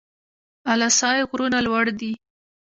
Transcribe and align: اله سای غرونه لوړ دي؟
اله 0.71 0.89
سای 0.99 1.19
غرونه 1.29 1.59
لوړ 1.67 1.85
دي؟ 1.99 2.11